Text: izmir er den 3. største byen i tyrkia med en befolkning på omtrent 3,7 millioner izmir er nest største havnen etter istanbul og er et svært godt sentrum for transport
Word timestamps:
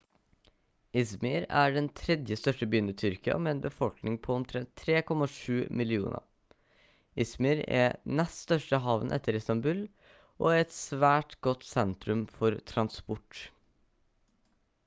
izmir 1.01 1.43
er 1.63 1.73
den 1.73 1.89
3. 1.97 2.15
største 2.43 2.67
byen 2.71 2.87
i 2.93 2.95
tyrkia 3.01 3.35
med 3.47 3.51
en 3.55 3.59
befolkning 3.65 4.15
på 4.23 4.37
omtrent 4.39 4.85
3,7 4.85 5.11
millioner 5.83 6.25
izmir 7.25 7.61
er 7.83 7.95
nest 8.23 8.41
største 8.47 8.81
havnen 8.89 9.15
etter 9.21 9.39
istanbul 9.43 9.85
og 10.39 10.51
er 10.55 10.65
et 10.65 10.75
svært 10.81 11.37
godt 11.51 11.69
sentrum 11.75 12.25
for 12.41 12.59
transport 12.75 13.45